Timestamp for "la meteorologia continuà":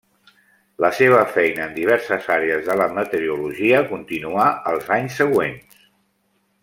2.81-4.49